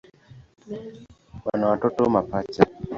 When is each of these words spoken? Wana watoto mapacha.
Wana 1.45 1.67
watoto 1.67 2.05
mapacha. 2.09 2.65